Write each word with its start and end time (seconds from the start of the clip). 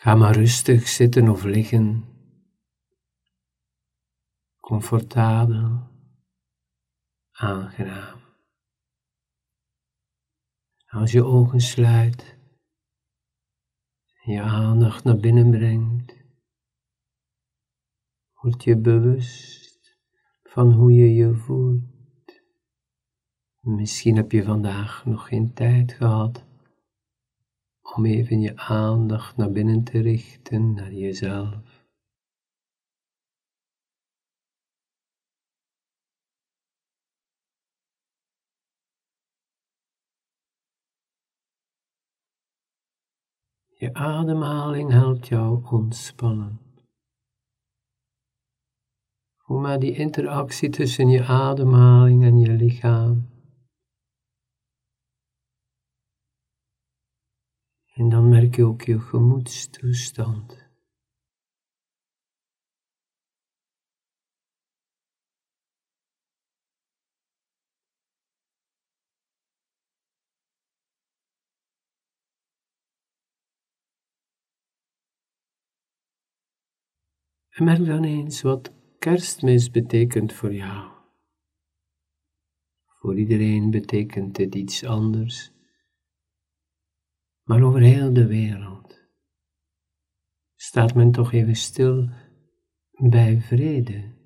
Ga 0.00 0.14
maar 0.14 0.34
rustig 0.34 0.88
zitten 0.88 1.28
of 1.28 1.44
liggen, 1.44 2.04
comfortabel, 4.60 5.90
aangenaam. 7.30 8.20
Als 10.86 11.12
je 11.12 11.24
ogen 11.24 11.60
sluit, 11.60 12.38
je 14.22 14.42
aandacht 14.42 15.04
naar 15.04 15.16
binnen 15.16 15.50
brengt, 15.50 16.16
word 18.32 18.64
je 18.64 18.76
bewust 18.76 19.98
van 20.42 20.72
hoe 20.72 20.92
je 20.92 21.14
je 21.14 21.34
voelt. 21.34 22.42
Misschien 23.60 24.16
heb 24.16 24.32
je 24.32 24.44
vandaag 24.44 25.04
nog 25.04 25.28
geen 25.28 25.54
tijd 25.54 25.92
gehad 25.92 26.47
om 27.94 28.06
even 28.06 28.40
je 28.40 28.56
aandacht 28.56 29.36
naar 29.36 29.50
binnen 29.50 29.84
te 29.84 30.00
richten, 30.00 30.74
naar 30.74 30.92
jezelf. 30.92 31.86
Je 43.78 43.94
ademhaling 43.94 44.90
helpt 44.90 45.28
jou 45.28 45.64
ontspannen. 45.70 46.60
Voel 49.36 49.58
maar 49.58 49.78
die 49.78 49.96
interactie 49.96 50.70
tussen 50.70 51.08
je 51.08 51.24
ademhaling 51.24 52.24
en 52.24 52.38
je 52.38 52.52
lichaam. 52.52 53.37
En 57.98 58.08
dan 58.08 58.28
merk 58.28 58.56
je 58.56 58.64
ook 58.64 58.82
je 58.82 59.00
gemoedstoestand. 59.00 60.66
En 77.48 77.64
merk 77.64 77.86
dan 77.86 78.04
eens 78.04 78.42
wat 78.42 78.72
kerstmis 78.98 79.70
betekent 79.70 80.32
voor 80.32 80.54
jou. 80.54 80.90
Voor 82.86 83.18
iedereen 83.18 83.70
betekent 83.70 84.36
dit 84.36 84.54
iets 84.54 84.84
anders 84.84 85.57
maar 87.48 87.62
over 87.62 87.80
heel 87.80 88.12
de 88.12 88.26
wereld 88.26 89.08
staat 90.54 90.94
men 90.94 91.12
toch 91.12 91.32
even 91.32 91.56
stil 91.56 92.08
bij 92.90 93.40
vrede. 93.40 94.16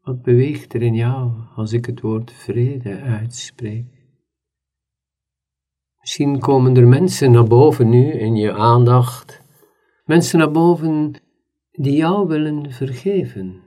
Wat 0.00 0.22
beweegt 0.22 0.74
er 0.74 0.82
in 0.82 0.94
jou 0.94 1.32
als 1.54 1.72
ik 1.72 1.86
het 1.86 2.00
woord 2.00 2.32
vrede 2.32 3.00
uitspreek? 3.00 4.08
Misschien 6.00 6.38
komen 6.38 6.76
er 6.76 6.88
mensen 6.88 7.30
naar 7.30 7.44
boven 7.44 7.88
nu 7.88 8.12
in 8.12 8.36
je 8.36 8.52
aandacht, 8.52 9.42
mensen 10.04 10.38
naar 10.38 10.50
boven 10.50 11.29
die 11.82 11.96
jou 11.96 12.28
willen 12.28 12.72
vergeven. 12.72 13.62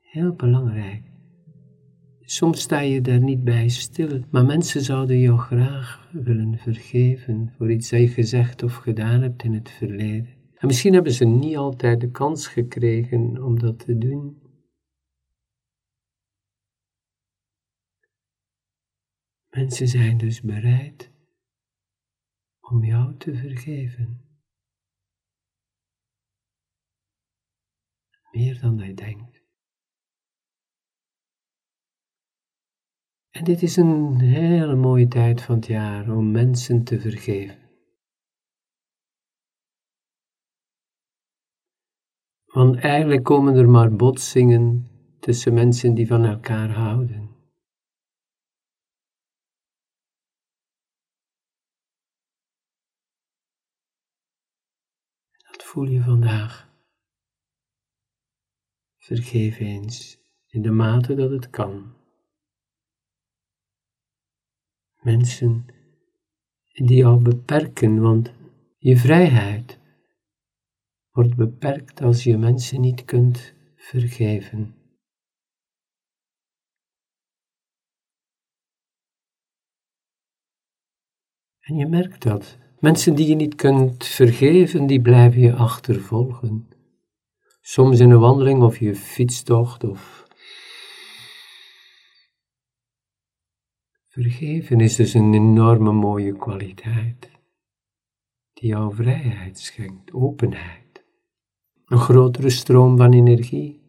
Heel 0.00 0.34
belangrijk. 0.34 1.02
Soms 2.20 2.60
sta 2.60 2.80
je 2.80 3.00
daar 3.00 3.20
niet 3.20 3.44
bij 3.44 3.68
stil, 3.68 4.24
maar 4.30 4.44
mensen 4.44 4.80
zouden 4.80 5.18
jou 5.18 5.38
graag 5.38 6.10
willen 6.12 6.58
vergeven 6.58 7.52
voor 7.56 7.70
iets 7.70 7.90
dat 7.90 8.00
je 8.00 8.08
gezegd 8.08 8.62
of 8.62 8.74
gedaan 8.74 9.22
hebt 9.22 9.42
in 9.42 9.54
het 9.54 9.70
verleden. 9.70 10.34
En 10.54 10.66
misschien 10.66 10.94
hebben 10.94 11.12
ze 11.12 11.24
niet 11.24 11.56
altijd 11.56 12.00
de 12.00 12.10
kans 12.10 12.46
gekregen 12.46 13.44
om 13.44 13.58
dat 13.58 13.78
te 13.78 13.98
doen. 13.98 14.42
Mensen 19.50 19.88
zijn 19.88 20.18
dus 20.18 20.40
bereid 20.40 21.14
om 22.70 22.84
jou 22.84 23.16
te 23.16 23.34
vergeven. 23.34 24.20
Meer 28.30 28.60
dan 28.60 28.78
hij 28.78 28.94
denkt. 28.94 29.44
En 33.30 33.44
dit 33.44 33.62
is 33.62 33.76
een 33.76 34.20
hele 34.20 34.74
mooie 34.74 35.08
tijd 35.08 35.42
van 35.42 35.54
het 35.54 35.66
jaar 35.66 36.16
om 36.16 36.30
mensen 36.30 36.84
te 36.84 37.00
vergeven. 37.00 37.64
Want 42.44 42.76
eigenlijk 42.76 43.24
komen 43.24 43.54
er 43.54 43.68
maar 43.68 43.96
botsingen 43.96 44.86
tussen 45.20 45.54
mensen 45.54 45.94
die 45.94 46.06
van 46.06 46.24
elkaar 46.24 46.70
houden. 46.70 47.35
Voel 55.66 55.84
je 55.84 56.02
vandaag? 56.02 56.70
Vergeef 58.96 59.58
eens 59.58 60.18
in 60.46 60.62
de 60.62 60.70
mate 60.70 61.14
dat 61.14 61.30
het 61.30 61.50
kan. 61.50 61.94
Mensen 65.00 65.66
die 66.72 66.96
jou 66.96 67.22
beperken, 67.22 68.00
want 68.00 68.32
je 68.78 68.96
vrijheid 68.96 69.78
wordt 71.10 71.36
beperkt 71.36 72.00
als 72.00 72.24
je 72.24 72.36
mensen 72.36 72.80
niet 72.80 73.04
kunt 73.04 73.54
vergeven. 73.76 74.74
En 81.58 81.76
je 81.76 81.86
merkt 81.86 82.22
dat 82.22 82.65
Mensen 82.80 83.14
die 83.14 83.28
je 83.28 83.34
niet 83.34 83.54
kunt 83.54 84.04
vergeven, 84.04 84.86
die 84.86 85.00
blijven 85.00 85.40
je 85.40 85.54
achtervolgen. 85.54 86.68
Soms 87.60 88.00
in 88.00 88.10
een 88.10 88.18
wandeling 88.18 88.62
of 88.62 88.78
je 88.78 88.94
fietstocht 88.94 89.84
of. 89.84 90.26
Vergeven 94.06 94.80
is 94.80 94.96
dus 94.96 95.14
een 95.14 95.34
enorme 95.34 95.92
mooie 95.92 96.36
kwaliteit, 96.36 97.30
die 98.52 98.68
jou 98.68 98.94
vrijheid 98.94 99.58
schenkt, 99.58 100.12
openheid, 100.12 101.04
een 101.86 101.98
grotere 101.98 102.50
stroom 102.50 102.96
van 102.96 103.12
energie. 103.12 103.85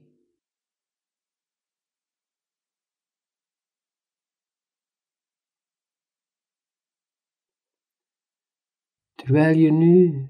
Terwijl 9.27 9.57
je 9.57 9.71
nu 9.71 10.29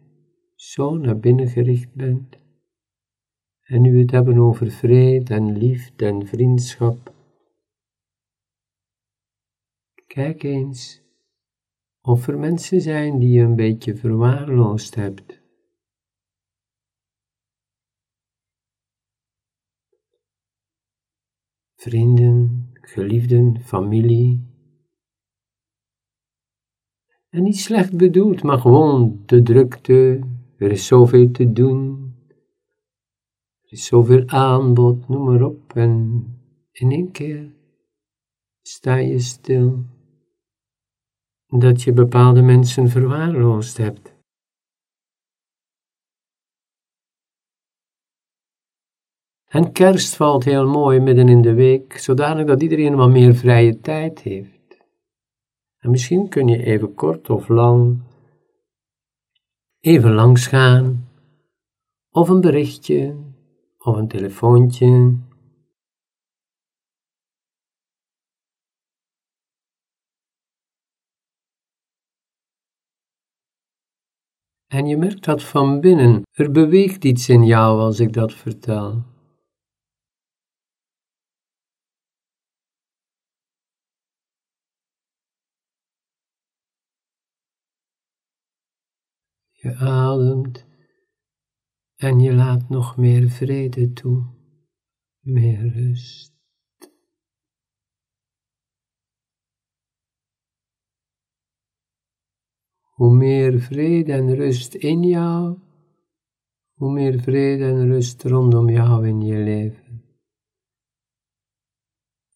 zo 0.56 0.96
naar 0.96 1.20
binnen 1.20 1.48
gericht 1.48 1.94
bent 1.94 2.38
en 3.62 3.82
nu 3.82 4.00
het 4.00 4.12
hebben 4.12 4.38
over 4.38 4.72
vrede 4.72 5.34
en 5.34 5.58
liefde 5.58 6.06
en 6.06 6.28
vriendschap, 6.28 7.14
kijk 10.08 10.44
eens 10.44 11.02
of 12.02 12.28
er 12.28 12.40
mensen 12.40 12.82
zijn 12.82 13.20
die 13.20 13.30
je 13.30 13.42
een 13.42 13.56
beetje 13.56 13.96
verwaarloosd 13.96 14.96
hebt. 14.96 15.42
Vrienden, 21.76 22.70
geliefden, 22.74 23.62
familie, 23.62 24.47
en 27.30 27.44
niet 27.44 27.58
slecht 27.58 27.98
bedoeld, 27.98 28.44
maar 28.44 28.60
gewoon 28.60 29.22
de 29.26 29.42
drukte. 29.42 30.20
Er 30.58 30.72
is 30.72 30.86
zoveel 30.86 31.32
te 31.32 31.52
doen. 31.52 32.14
Er 33.62 33.72
is 33.72 33.86
zoveel 33.86 34.28
aanbod, 34.28 35.08
noem 35.08 35.24
maar 35.24 35.42
op. 35.42 35.76
En 35.76 36.24
in 36.72 36.92
één 36.92 37.12
keer 37.12 37.54
sta 38.62 38.96
je 38.96 39.20
stil. 39.20 39.86
Dat 41.48 41.82
je 41.82 41.94
bepaalde 41.94 42.42
mensen 42.42 42.90
verwaarloosd 42.90 43.78
hebt. 43.78 44.16
En 49.48 49.72
kerst 49.72 50.16
valt 50.16 50.44
heel 50.44 50.68
mooi 50.68 51.00
midden 51.00 51.30
in 51.30 51.42
de 51.42 51.54
week, 51.54 51.98
zodanig 51.98 52.46
dat 52.46 52.62
iedereen 52.62 52.96
wat 52.96 53.10
meer 53.10 53.36
vrije 53.36 53.80
tijd 53.80 54.20
heeft. 54.20 54.57
En 55.78 55.90
misschien 55.90 56.30
kun 56.30 56.48
je 56.48 56.64
even 56.64 56.94
kort 56.94 57.30
of 57.30 57.48
lang 57.48 58.02
even 59.80 60.14
langs 60.14 60.48
gaan, 60.48 61.10
of 62.10 62.30
een 62.30 62.42
berichtje, 62.42 63.16
of 63.78 63.96
een 63.96 64.08
telefoontje. 64.08 65.18
En 74.68 74.86
je 74.86 74.98
merkt 74.98 75.24
dat 75.24 75.44
van 75.44 75.80
binnen, 75.80 76.22
er 76.32 76.52
beweegt 76.52 77.04
iets 77.04 77.30
in 77.30 77.46
jou 77.46 77.80
als 77.80 78.00
ik 78.00 78.14
dat 78.14 78.34
vertel. 78.34 79.04
Ademt 89.76 90.66
en 91.96 92.20
je 92.20 92.34
laat 92.34 92.70
nog 92.70 92.98
meer 92.98 93.30
vrede 93.30 93.94
toe, 93.94 94.26
meer 95.20 95.74
rust. 95.74 96.36
Hoe 102.82 103.16
meer 103.16 103.60
vrede 103.60 104.14
en 104.14 104.36
rust 104.36 104.74
in 104.74 105.04
jou, 105.04 105.60
hoe 106.74 106.92
meer 106.92 107.20
vrede 107.20 107.64
en 107.64 107.88
rust 107.88 108.24
rondom 108.24 108.70
jou 108.70 109.08
in 109.08 109.22
je 109.22 109.38
leven. 109.38 109.88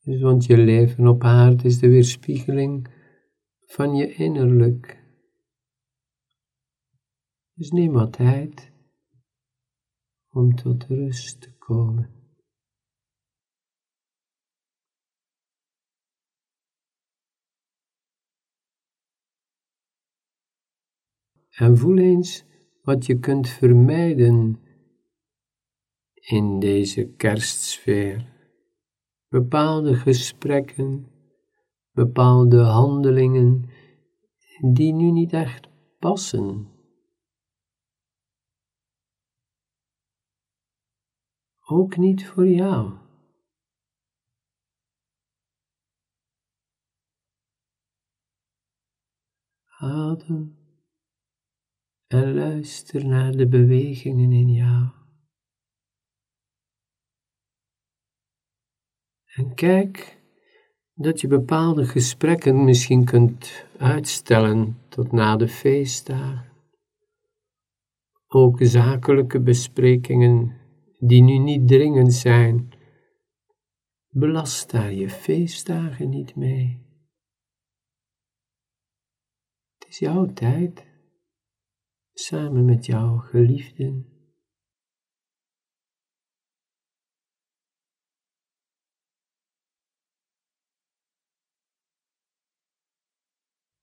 Dus 0.03 0.21
want 0.21 0.45
je 0.45 0.57
leven 0.57 1.07
op 1.07 1.23
aarde 1.23 1.63
is 1.63 1.79
de 1.79 1.87
weerspiegeling 1.87 2.87
van 3.59 3.95
je 3.95 4.13
innerlijk. 4.13 5.00
Dus 7.61 7.71
neem 7.71 7.91
wat 7.91 8.13
tijd 8.13 8.71
om 10.29 10.55
tot 10.55 10.83
rust 10.83 11.41
te 11.41 11.51
komen. 11.57 12.09
En 21.49 21.77
voel 21.77 21.97
eens 21.97 22.45
wat 22.81 23.05
je 23.05 23.19
kunt 23.19 23.49
vermijden 23.49 24.59
in 26.13 26.59
deze 26.59 27.07
kerstsfeer. 27.07 28.33
Bepaalde 29.27 29.95
gesprekken, 29.95 31.07
bepaalde 31.91 32.59
handelingen 32.59 33.69
die 34.61 34.93
nu 34.93 35.11
niet 35.11 35.33
echt 35.33 35.69
passen 35.99 36.79
ook 41.71 41.97
niet 41.97 42.27
voor 42.27 42.47
jou. 42.47 42.97
Adem 49.77 50.57
en 52.07 52.33
luister 52.33 53.05
naar 53.05 53.31
de 53.31 53.47
bewegingen 53.47 54.31
in 54.31 54.51
jou. 54.51 54.89
En 59.25 59.55
kijk 59.55 60.21
dat 60.93 61.21
je 61.21 61.27
bepaalde 61.27 61.85
gesprekken 61.85 62.63
misschien 62.63 63.05
kunt 63.05 63.65
uitstellen 63.77 64.77
tot 64.89 65.11
na 65.11 65.35
de 65.35 65.47
feestdagen. 65.47 66.51
Ook 68.27 68.57
zakelijke 68.61 69.41
besprekingen 69.41 70.60
die 71.03 71.21
nu 71.21 71.37
niet 71.37 71.67
dringend 71.67 72.13
zijn, 72.13 72.69
belast 74.07 74.71
daar 74.71 74.93
je 74.93 75.09
feestdagen 75.09 76.09
niet 76.09 76.35
mee. 76.35 76.85
Het 79.77 79.87
is 79.87 79.99
jouw 79.99 80.25
tijd, 80.25 80.85
samen 82.13 82.65
met 82.65 82.85
jouw 82.85 83.17
geliefden. 83.17 84.05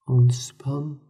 Ontspan 0.04 1.02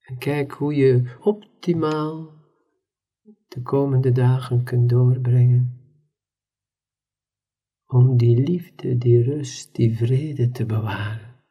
en 0.00 0.18
kijk 0.18 0.52
hoe 0.52 0.74
je 0.74 1.16
optimaal 1.20 2.41
de 3.52 3.62
komende 3.62 4.12
dagen 4.12 4.64
kunt 4.64 4.88
doorbrengen. 4.88 5.80
Om 7.86 8.16
die 8.16 8.36
liefde, 8.36 8.98
die 8.98 9.22
rust, 9.22 9.74
die 9.74 9.96
vrede 9.96 10.50
te 10.50 10.66
bewaren. 10.66 11.44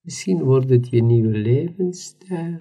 Misschien 0.00 0.42
wordt 0.42 0.68
het 0.70 0.88
je 0.88 1.02
nieuwe 1.02 1.38
levensstijl. 1.38 2.58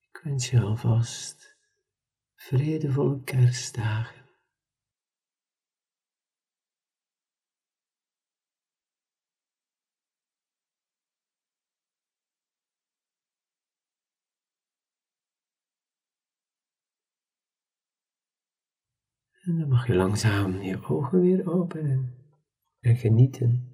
Ik 0.00 0.20
wens 0.22 0.50
je 0.50 0.60
alvast 0.60 1.56
vredevolle 2.34 3.22
kerstdagen. 3.24 4.21
En 19.42 19.58
dan 19.58 19.68
mag 19.68 19.86
je 19.86 19.94
langzaam 19.94 20.60
je 20.60 20.84
ogen 20.84 21.20
weer 21.20 21.50
openen 21.50 22.14
en 22.80 22.96
genieten 22.96 23.70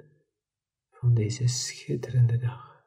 van 0.91 1.15
deze 1.15 1.47
schitterende 1.47 2.37
dag. 2.37 2.78